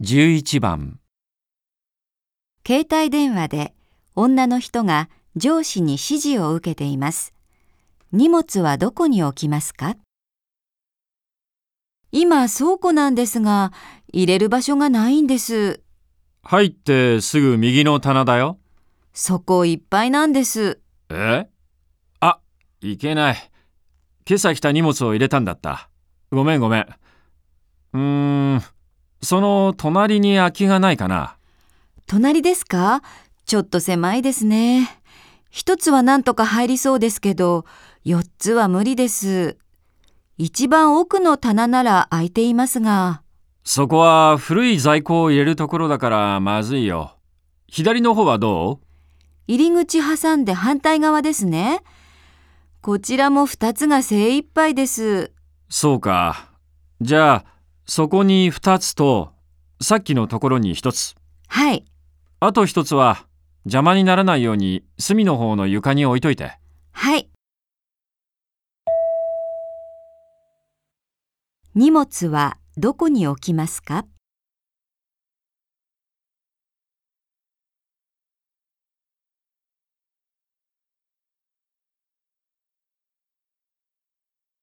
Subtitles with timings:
[0.00, 1.00] 11番
[2.64, 3.74] 携帯電話で
[4.14, 7.34] 女の人が上司に指示を受けています。
[8.12, 9.96] 荷物はどこに置きますか？
[12.12, 13.72] 今倉庫なんですが、
[14.12, 15.82] 入れる場所がないんです。
[16.44, 18.60] 入ってすぐ右の棚だよ。
[19.12, 20.80] そこいっぱいなんです。
[21.10, 21.48] え？
[22.20, 22.38] あ、
[22.82, 23.50] いけない。
[24.28, 25.90] 今朝来た荷物を入れたんだった。
[26.30, 26.86] ごめんごめん。
[27.94, 28.62] うーん、
[29.22, 31.36] その隣に空きがないかな？
[32.06, 33.02] 隣ですか？
[33.46, 35.00] ちょっと狭いですね。
[35.50, 37.64] 一つはなんとか入りそうですけど、
[38.04, 39.56] 四つは無理です。
[40.36, 43.22] 一番奥の棚なら空いていますが、
[43.64, 47.16] そこは古い在庫を入れるところだからまずいよ。
[47.66, 48.86] 左の方はどう？
[49.46, 51.82] 入り口挟んで反対側ですね。
[52.80, 55.32] こちらも二つが精一杯です。
[55.68, 56.50] そうか。
[57.00, 57.44] じゃあ、
[57.90, 59.32] そこに2つと、
[59.80, 61.14] さっきのところに1つ。
[61.46, 61.86] はい。
[62.38, 63.26] あと1つは、
[63.64, 66.58] 邪魔にならないように隅の方の床に置いといて。
[66.92, 67.30] はい。
[71.74, 74.04] 荷物はどこに置きますか？